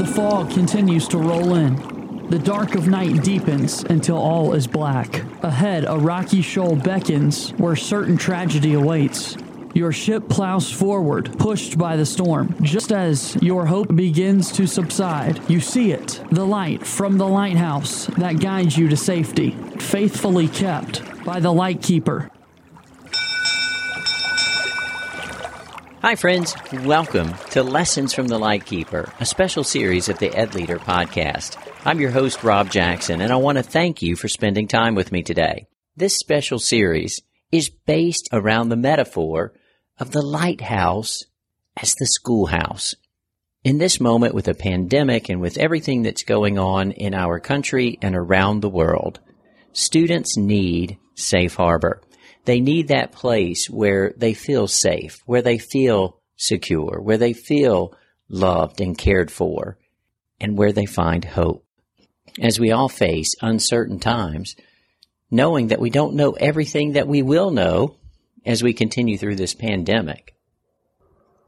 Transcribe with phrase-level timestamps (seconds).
[0.00, 2.28] The fog continues to roll in.
[2.30, 5.24] The dark of night deepens until all is black.
[5.42, 9.36] Ahead, a rocky shoal beckons where certain tragedy awaits.
[9.74, 12.54] Your ship plows forward, pushed by the storm.
[12.62, 18.06] Just as your hope begins to subside, you see it the light from the lighthouse
[18.16, 22.30] that guides you to safety, faithfully kept by the lightkeeper.
[26.02, 26.54] Hi, friends.
[26.72, 31.58] Welcome to Lessons from the Lightkeeper, a special series of the Ed Leader podcast.
[31.84, 35.12] I'm your host, Rob Jackson, and I want to thank you for spending time with
[35.12, 35.66] me today.
[35.94, 37.20] This special series
[37.52, 39.52] is based around the metaphor
[39.98, 41.26] of the lighthouse
[41.76, 42.94] as the schoolhouse.
[43.62, 47.98] In this moment with a pandemic and with everything that's going on in our country
[48.00, 49.20] and around the world,
[49.74, 52.00] students need safe harbor.
[52.44, 57.94] They need that place where they feel safe, where they feel secure, where they feel
[58.28, 59.78] loved and cared for,
[60.40, 61.64] and where they find hope.
[62.40, 64.56] As we all face uncertain times,
[65.30, 67.96] knowing that we don't know everything that we will know
[68.44, 70.34] as we continue through this pandemic.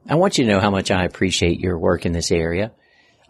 [0.09, 2.73] I want you to know how much I appreciate your work in this area.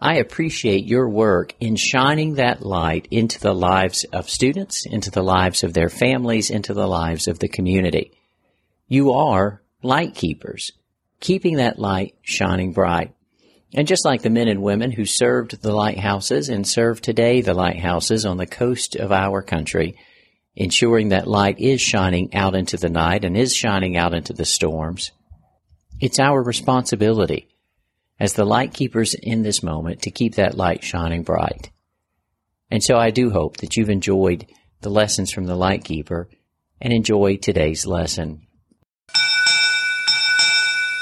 [0.03, 5.23] I appreciate your work in shining that light into the lives of students, into the
[5.23, 8.11] lives of their families, into the lives of the community.
[8.89, 10.73] You are light keepers,
[11.21, 13.15] keeping that light shining bright.
[13.73, 17.53] And just like the men and women who served the lighthouses and serve today the
[17.53, 19.95] lighthouses on the coast of our country,
[20.53, 24.43] ensuring that light is shining out into the night and is shining out into the
[24.43, 25.13] storms.
[26.01, 27.47] It's our responsibility
[28.23, 31.71] as the light keepers in this moment to keep that light shining bright.
[32.71, 34.45] And so I do hope that you've enjoyed
[34.79, 36.29] the lessons from the light keeper
[36.79, 38.47] and enjoy today's lesson.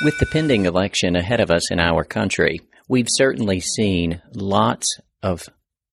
[0.04, 5.48] With the pending election ahead of us in our country, we've certainly seen lots of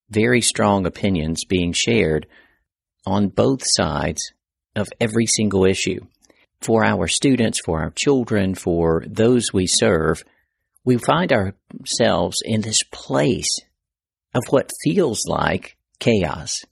[0.09, 2.27] very strong opinions being shared
[3.05, 4.33] on both sides
[4.75, 6.01] of every single issue.
[6.63, 10.25] For our students, for our children, for those we serve,
[10.89, 13.61] we find ourselves in this place
[14.35, 16.65] of what feels like chaos.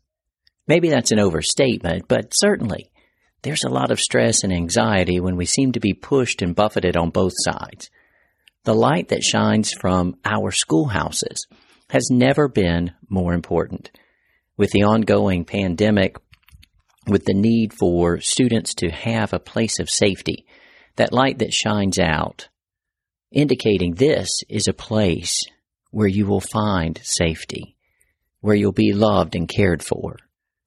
[0.67, 2.91] Maybe that's an overstatement, but certainly
[3.43, 6.97] there's a lot of stress and anxiety when we seem to be pushed and buffeted
[6.97, 7.91] on both sides.
[8.65, 11.47] The light that shines from our schoolhouses
[11.91, 13.91] has never been more important.
[14.57, 16.17] With the ongoing pandemic,
[17.07, 20.47] with the need for students to have a place of safety,
[20.97, 22.49] that light that shines out,
[23.31, 25.45] indicating this is a place
[25.91, 27.77] where you will find safety,
[28.41, 30.17] where you'll be loved and cared for,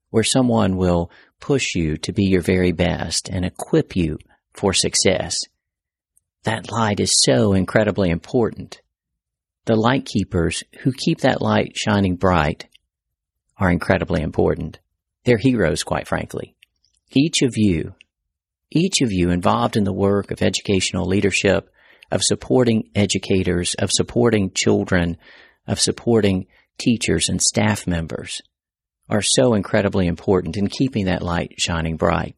[0.10, 4.18] where someone will push you to be your very best and equip you
[4.54, 5.36] for success.
[6.44, 8.82] That light is so incredibly important.
[9.66, 12.66] The light keepers who keep that light shining bright
[13.58, 14.80] are incredibly important.
[15.26, 16.56] They're heroes, quite frankly.
[17.12, 17.94] Each of you,
[18.72, 21.70] each of you involved in the work of educational leadership,
[22.12, 25.18] of supporting educators, of supporting children,
[25.68, 26.48] of supporting
[26.78, 28.42] teachers and staff members
[29.10, 32.36] are so incredibly important in keeping that light shining bright.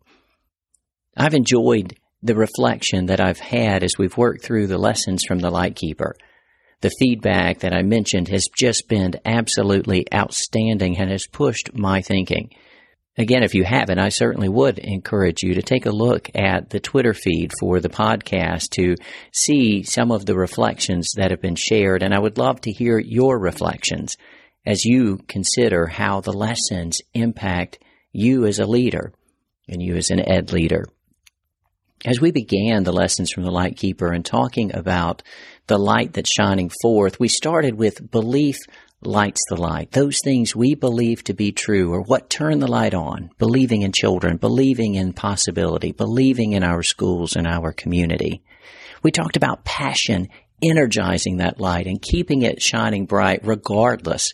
[1.17, 5.49] I've enjoyed the reflection that I've had as we've worked through the lessons from the
[5.49, 6.15] Lightkeeper.
[6.81, 12.51] The feedback that I mentioned has just been absolutely outstanding and has pushed my thinking.
[13.17, 16.79] Again, if you haven't, I certainly would encourage you to take a look at the
[16.79, 18.95] Twitter feed for the podcast to
[19.33, 22.03] see some of the reflections that have been shared.
[22.03, 24.15] And I would love to hear your reflections
[24.65, 27.79] as you consider how the lessons impact
[28.13, 29.11] you as a leader
[29.67, 30.85] and you as an ed leader.
[32.05, 35.21] As we began the lessons from the light keeper and talking about
[35.67, 38.57] the light that's shining forth, we started with belief
[39.03, 39.91] lights the light.
[39.91, 43.31] Those things we believe to be true are what turn the light on.
[43.37, 48.43] Believing in children, believing in possibility, believing in our schools and our community.
[49.03, 50.29] We talked about passion,
[50.61, 54.31] energizing that light and keeping it shining bright regardless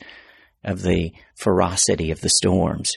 [0.63, 2.93] of the ferocity of the storms.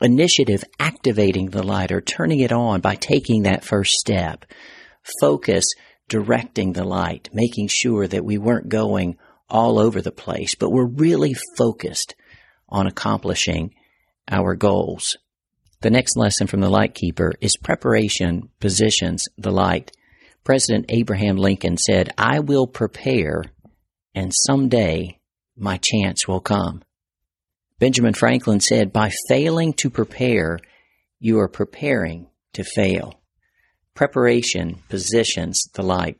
[0.00, 4.46] Initiative, activating the light or turning it on by taking that first step.
[5.20, 5.64] Focus,
[6.08, 9.16] directing the light, making sure that we weren't going
[9.52, 12.16] all over the place, but we're really focused
[12.68, 13.74] on accomplishing
[14.28, 15.16] our goals.
[15.82, 19.92] The next lesson from the Lightkeeper is preparation positions the light.
[20.42, 23.44] President Abraham Lincoln said, I will prepare
[24.14, 25.20] and someday
[25.56, 26.82] my chance will come.
[27.78, 30.58] Benjamin Franklin said, by failing to prepare,
[31.18, 33.20] you are preparing to fail.
[33.94, 36.18] Preparation positions the light.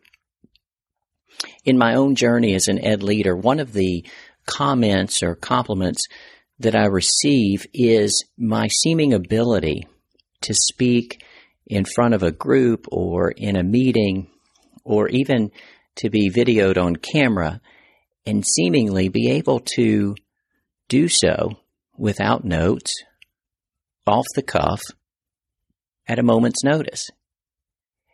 [1.64, 4.04] In my own journey as an ed leader, one of the
[4.46, 6.06] comments or compliments
[6.58, 9.86] that I receive is my seeming ability
[10.42, 11.22] to speak
[11.66, 14.28] in front of a group or in a meeting
[14.84, 15.50] or even
[15.96, 17.60] to be videoed on camera
[18.26, 20.14] and seemingly be able to
[20.88, 21.50] do so
[21.96, 22.92] without notes,
[24.06, 24.82] off the cuff,
[26.06, 27.10] at a moment's notice.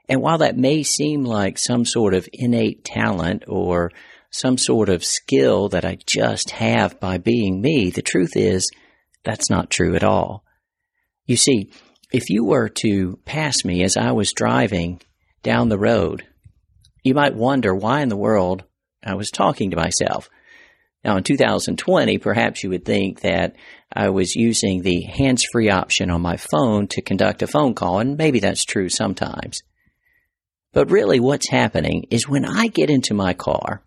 [0.08, 3.92] And while that may seem like some sort of innate talent or
[4.30, 8.70] some sort of skill that I just have by being me, the truth is
[9.24, 10.44] that's not true at all.
[11.26, 11.70] You see,
[12.10, 15.00] if you were to pass me as I was driving
[15.42, 16.26] down the road,
[17.02, 18.64] you might wonder why in the world
[19.04, 20.30] I was talking to myself.
[21.04, 23.54] Now, in 2020, perhaps you would think that
[23.92, 28.00] I was using the hands free option on my phone to conduct a phone call,
[28.00, 29.62] and maybe that's true sometimes.
[30.72, 33.82] But really, what's happening is when I get into my car,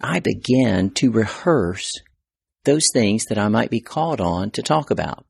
[0.00, 2.00] I begin to rehearse
[2.64, 5.26] those things that I might be called on to talk about.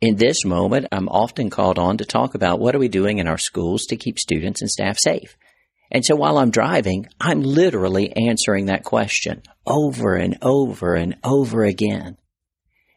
[0.00, 3.28] In this moment, I'm often called on to talk about what are we doing in
[3.28, 5.36] our schools to keep students and staff safe.
[5.90, 11.64] And so while I'm driving, I'm literally answering that question over and over and over
[11.64, 12.16] again.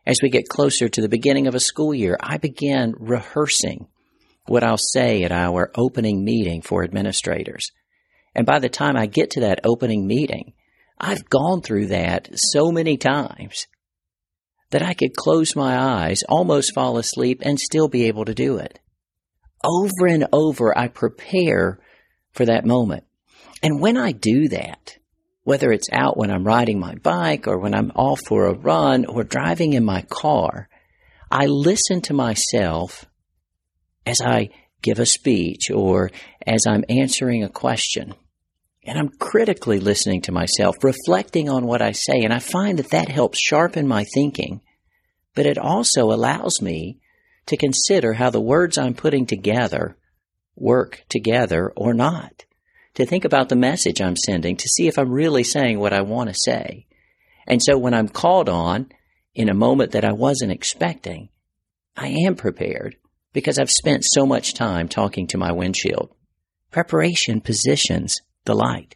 [0.05, 3.87] As we get closer to the beginning of a school year, I begin rehearsing
[4.45, 7.71] what I'll say at our opening meeting for administrators.
[8.35, 10.53] And by the time I get to that opening meeting,
[10.99, 13.67] I've gone through that so many times
[14.71, 18.57] that I could close my eyes, almost fall asleep, and still be able to do
[18.57, 18.79] it.
[19.63, 21.79] Over and over, I prepare
[22.31, 23.03] for that moment.
[23.61, 24.97] And when I do that,
[25.43, 29.05] whether it's out when I'm riding my bike or when I'm off for a run
[29.05, 30.69] or driving in my car,
[31.29, 33.05] I listen to myself
[34.05, 34.49] as I
[34.81, 36.11] give a speech or
[36.45, 38.13] as I'm answering a question.
[38.85, 42.21] And I'm critically listening to myself, reflecting on what I say.
[42.23, 44.61] And I find that that helps sharpen my thinking,
[45.35, 46.99] but it also allows me
[47.45, 49.97] to consider how the words I'm putting together
[50.55, 52.45] work together or not.
[52.95, 56.01] To think about the message I'm sending to see if I'm really saying what I
[56.01, 56.85] want to say.
[57.47, 58.89] And so when I'm called on
[59.33, 61.29] in a moment that I wasn't expecting,
[61.97, 62.97] I am prepared
[63.33, 66.09] because I've spent so much time talking to my windshield.
[66.71, 68.95] Preparation positions the light.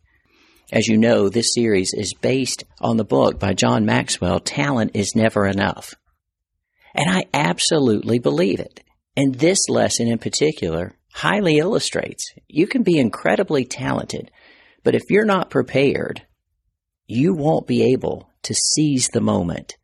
[0.72, 5.16] As you know, this series is based on the book by John Maxwell, Talent is
[5.16, 5.94] Never Enough.
[6.94, 8.81] And I absolutely believe it.
[9.16, 14.30] And this lesson in particular highly illustrates you can be incredibly talented,
[14.84, 16.22] but if you're not prepared,
[17.07, 19.78] you won't be able to seize the moment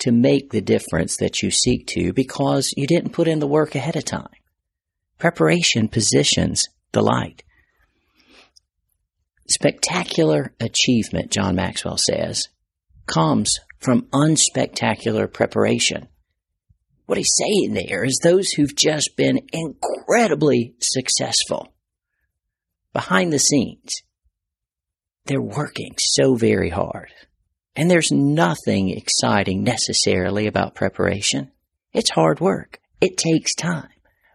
[0.00, 3.74] to make the difference that you seek to because you didn't put in the work
[3.74, 4.28] ahead of time.
[5.18, 7.42] Preparation positions the light.
[9.48, 12.48] Spectacular achievement, John Maxwell says,
[13.06, 16.08] comes from unspectacular preparation.
[17.06, 21.72] What he's saying there is those who've just been incredibly successful
[22.92, 24.02] behind the scenes,
[25.26, 27.10] they're working so very hard.
[27.76, 31.52] And there's nothing exciting necessarily about preparation.
[31.92, 32.80] It's hard work.
[33.00, 33.88] It takes time.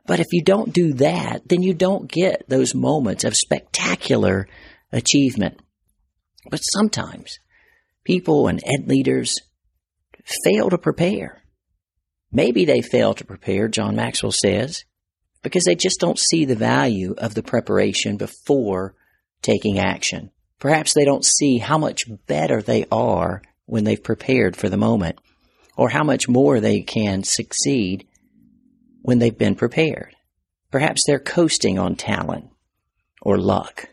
[0.07, 4.47] But if you don't do that, then you don't get those moments of spectacular
[4.91, 5.59] achievement.
[6.49, 7.39] But sometimes
[8.03, 9.35] people and ed leaders
[10.43, 11.41] fail to prepare.
[12.31, 14.83] Maybe they fail to prepare, John Maxwell says,
[15.41, 18.95] because they just don't see the value of the preparation before
[19.41, 20.31] taking action.
[20.59, 25.19] Perhaps they don't see how much better they are when they've prepared for the moment,
[25.77, 28.07] or how much more they can succeed
[29.01, 30.15] when they've been prepared.
[30.71, 32.49] Perhaps they're coasting on talent
[33.21, 33.89] or luck.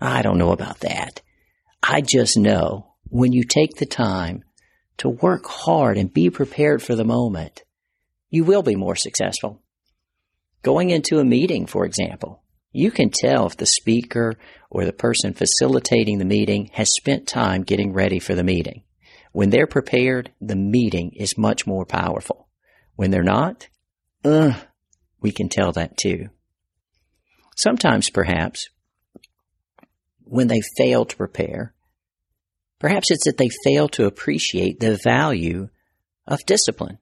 [0.00, 1.22] I don't know about that.
[1.82, 4.44] I just know when you take the time
[4.98, 7.64] to work hard and be prepared for the moment,
[8.30, 9.62] you will be more successful.
[10.62, 12.42] Going into a meeting, for example,
[12.76, 14.36] you can tell if the speaker
[14.70, 18.82] or the person facilitating the meeting has spent time getting ready for the meeting.
[19.32, 22.48] When they're prepared, the meeting is much more powerful.
[22.94, 23.68] When they're not,
[24.24, 24.52] uh,
[25.20, 26.28] we can tell that too.
[27.56, 28.68] Sometimes, perhaps,
[30.24, 31.74] when they fail to prepare,
[32.78, 35.68] perhaps it's that they fail to appreciate the value
[36.26, 36.98] of discipline.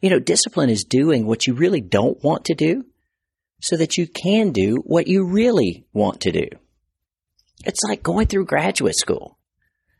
[0.00, 2.86] You know, discipline is doing what you really don't want to do
[3.64, 6.46] so that you can do what you really want to do.
[7.64, 9.38] It's like going through graduate school.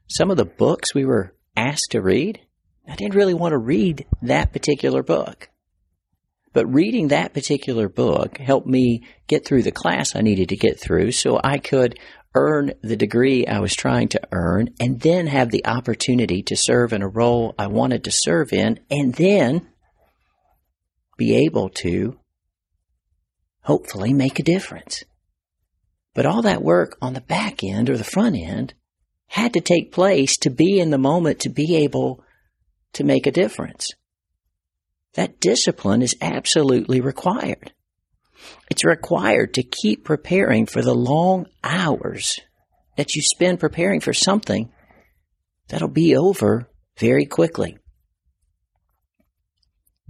[0.07, 2.41] Some of the books we were asked to read,
[2.87, 5.49] I didn't really want to read that particular book.
[6.53, 10.79] But reading that particular book helped me get through the class I needed to get
[10.79, 11.99] through so I could
[12.35, 16.93] earn the degree I was trying to earn, and then have the opportunity to serve
[16.93, 19.69] in a role I wanted to serve in, and then
[21.17, 22.19] be able to
[23.65, 25.05] hopefully make a difference.
[26.15, 28.75] But all that work on the back end or the front end
[29.27, 32.23] had to take place to be in the moment to be able
[32.93, 33.91] to make a difference.
[35.15, 37.73] That discipline is absolutely required.
[38.71, 42.39] It's required to keep preparing for the long hours
[42.97, 44.71] that you spend preparing for something
[45.69, 46.69] that'll be over
[46.99, 47.79] very quickly.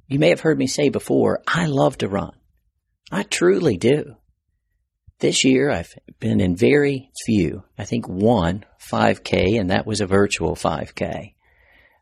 [0.09, 2.33] You may have heard me say before, I love to run.
[3.15, 4.17] I truly do.
[5.21, 10.07] This year I've been in very few, I think one 5K, and that was a
[10.07, 11.35] virtual 5K.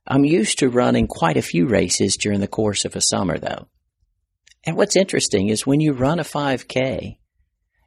[0.06, 3.68] I'm used to running quite a few races during the course of a summer though.
[4.64, 7.18] And what's interesting is when you run a 5K,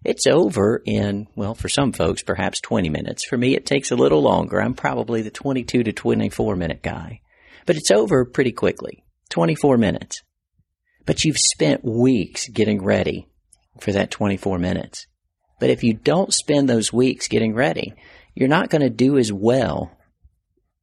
[0.04, 3.26] it's over in, well, for some folks, perhaps 20 minutes.
[3.26, 4.62] For me, it takes a little longer.
[4.62, 7.22] I'm probably the 22 to 24 minute guy.
[7.66, 10.22] But it's over pretty quickly 24 minutes.
[11.06, 13.28] But you've spent weeks getting ready
[13.80, 15.08] for that 24 minutes.
[15.60, 17.94] But if you don't spend those weeks getting ready,
[18.34, 19.92] you're not going to do as well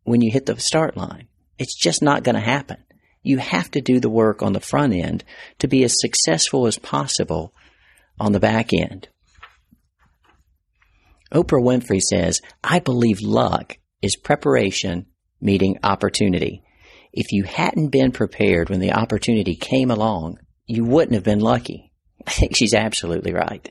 [0.05, 1.29] when you hit the start line.
[1.59, 2.79] It's just not going to happen.
[3.23, 5.25] You have to do the work on the front end
[5.59, 7.53] to be as successful as possible
[8.19, 9.09] on the back end.
[11.33, 15.07] Oprah Winfrey says, I believe luck is preparation
[15.41, 16.63] meeting opportunity.
[17.13, 21.93] If you hadn't been prepared when the opportunity came along, you wouldn't have been lucky.
[22.27, 23.71] I think she's absolutely right.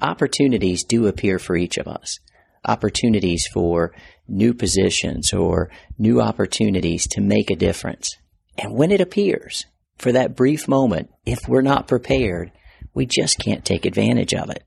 [0.00, 2.18] Opportunities do appear for each of us.
[2.64, 3.94] Opportunities for
[4.26, 8.16] new positions or new opportunities to make a difference.
[8.56, 9.66] And when it appears,
[9.98, 12.50] for that brief moment, if we're not prepared,
[12.94, 14.64] we just can't take advantage of it.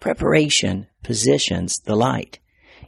[0.00, 2.40] Preparation positions the light.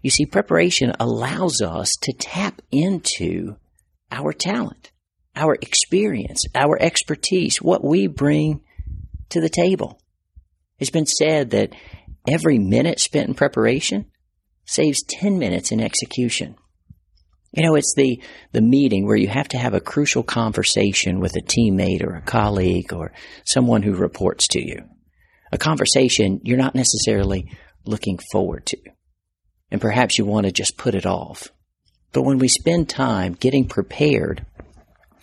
[0.02, 3.56] You see, preparation allows us to tap into
[4.10, 4.92] our talent,
[5.36, 8.62] our experience, our expertise, what we bring
[9.30, 10.00] to the table.
[10.78, 11.74] It's been said that
[12.28, 14.06] every minute spent in preparation
[14.66, 16.56] saves 10 minutes in execution.
[17.52, 18.20] You know, it's the,
[18.52, 22.22] the meeting where you have to have a crucial conversation with a teammate or a
[22.22, 23.12] colleague or
[23.44, 24.82] someone who reports to you.
[25.52, 27.48] A conversation you're not necessarily
[27.84, 28.78] looking forward to.
[29.70, 31.52] And perhaps you want to just put it off.
[32.14, 34.46] But when we spend time getting prepared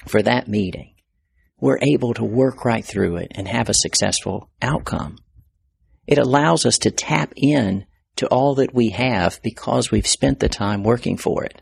[0.07, 0.93] for that meeting,
[1.59, 5.17] we're able to work right through it and have a successful outcome.
[6.05, 7.85] It allows us to tap in
[8.17, 11.61] to all that we have because we've spent the time working for it.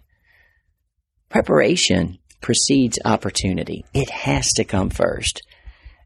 [1.30, 3.86] Preparation precedes opportunity.
[3.94, 5.44] It has to come first.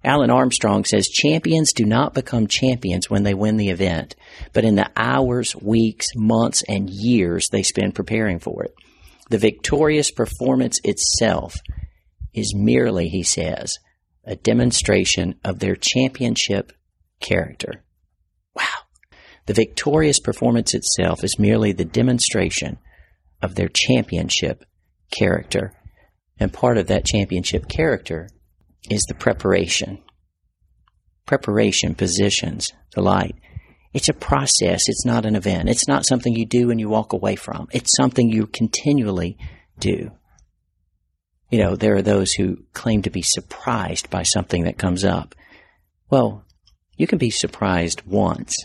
[0.03, 4.17] Alan Armstrong says champions do not become champions when they win the event,
[4.51, 8.73] but in the hours, weeks, months, and years they spend preparing for it.
[9.33, 11.55] The victorious performance itself
[12.35, 13.79] is merely, he says,
[14.23, 16.71] a demonstration of their championship
[17.19, 17.83] character.
[18.55, 18.85] Wow.
[19.47, 22.77] The victorious performance itself is merely the demonstration
[23.41, 24.65] of their championship
[25.09, 25.73] character.
[26.37, 28.29] And part of that championship character
[28.87, 30.03] is the preparation.
[31.25, 33.33] Preparation positions the light.
[33.93, 34.89] It's a process.
[34.89, 35.69] It's not an event.
[35.69, 37.67] It's not something you do and you walk away from.
[37.71, 39.37] It's something you continually
[39.77, 40.11] do.
[41.51, 45.35] You know, there are those who claim to be surprised by something that comes up.
[46.09, 46.43] Well,
[46.97, 48.55] you can be surprised once.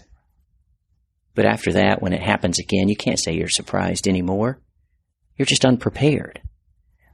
[1.34, 4.58] But after that, when it happens again, you can't say you're surprised anymore.
[5.36, 6.40] You're just unprepared.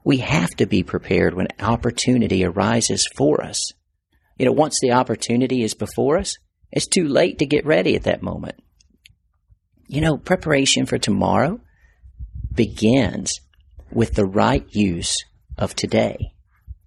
[0.05, 3.73] We have to be prepared when opportunity arises for us.
[4.39, 6.37] You know, once the opportunity is before us,
[6.75, 8.57] it's too late to get ready at that moment.
[9.87, 11.61] You know, preparation for tomorrow
[12.53, 13.41] begins
[13.93, 15.17] with the right use
[15.57, 16.33] of today.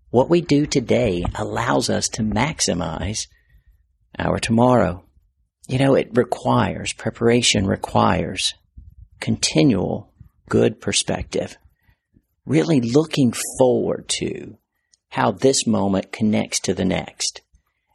[0.09, 3.27] What we do today allows us to maximize
[4.19, 5.05] our tomorrow.
[5.69, 8.55] You know, it requires, preparation requires
[9.21, 10.11] continual
[10.49, 11.57] good perspective.
[12.45, 14.57] Really looking forward to
[15.11, 17.41] how this moment connects to the next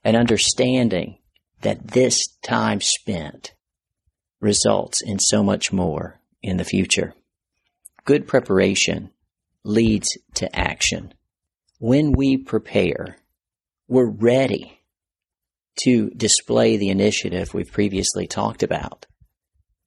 [0.03, 1.19] and understanding
[1.63, 3.55] that this time spent
[4.41, 7.15] results in so much more in the future.
[8.05, 9.11] Good preparation
[9.65, 11.15] leads to action.
[11.79, 13.17] When we prepare,
[13.89, 14.81] we're ready
[15.85, 19.07] to display the initiative we've previously talked about,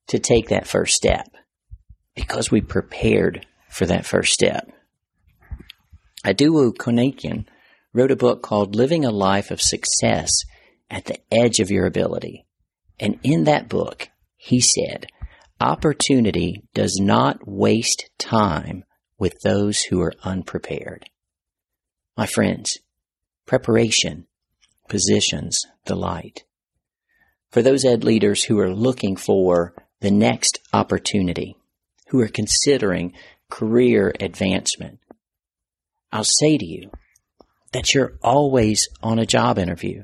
[0.08, 1.28] to take that first step
[2.16, 4.72] because we prepared for that first step.
[6.26, 7.46] Idowu Koyenikan
[7.94, 10.32] wrote a book called Living a Life of Success
[10.90, 12.46] at the Edge of Your Ability.
[13.00, 15.08] And in that book, He said,
[15.60, 18.84] Opportunity does not waste time
[19.18, 21.10] with those who are unprepared.
[22.18, 22.78] My friends,
[23.46, 24.28] preparation
[24.90, 26.44] positions the light.
[27.52, 31.56] For those ed leaders who are looking for the next opportunity,
[32.08, 33.14] who are considering
[33.50, 35.00] career advancement,
[36.12, 36.92] I'll say to you
[37.72, 40.04] that you're always on a job interview.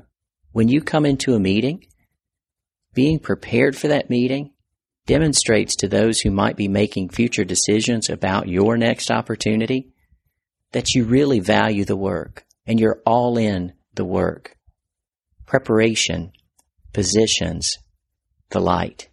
[0.52, 1.86] When you come into a meeting,
[2.94, 4.52] being prepared for that meeting
[5.06, 9.92] demonstrates to those who might be making future decisions about your next opportunity
[10.72, 14.56] that you really value the work and you're all in the work.
[15.46, 16.32] Preparation
[16.92, 17.78] positions
[18.50, 19.08] the light.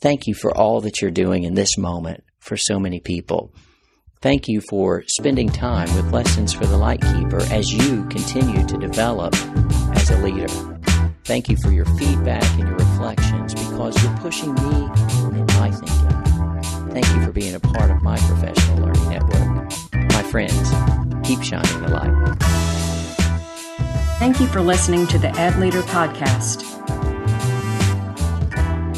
[0.00, 3.52] Thank you for all that you're doing in this moment for so many people.
[4.20, 9.34] Thank you for spending time with Lessons for the Lightkeeper as you continue to develop
[10.12, 10.48] a leader.
[11.24, 14.84] Thank you for your feedback and your reflections because you're pushing me
[15.38, 16.92] in my thinking.
[16.92, 19.72] Thank you for being a part of my professional learning network.
[20.12, 20.70] My friends,
[21.26, 22.36] keep shining the light.
[24.18, 26.68] Thank you for listening to the Ed Leader Podcast.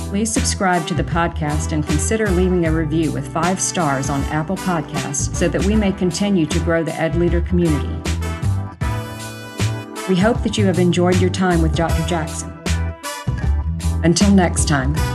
[0.09, 4.57] Please subscribe to the podcast and consider leaving a review with five stars on Apple
[4.57, 8.14] Podcasts so that we may continue to grow the Ed Leader community.
[10.07, 12.07] We hope that you have enjoyed your time with Dr.
[12.07, 12.53] Jackson.
[14.05, 15.14] Until next time.